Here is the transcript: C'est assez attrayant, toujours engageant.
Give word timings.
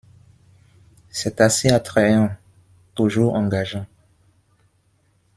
C'est 1.11 1.41
assez 1.41 1.69
attrayant, 1.69 2.31
toujours 2.95 3.35
engageant. 3.35 3.85